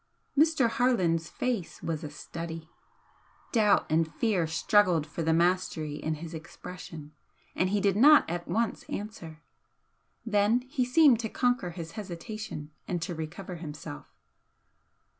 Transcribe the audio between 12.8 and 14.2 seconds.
and to recover himself.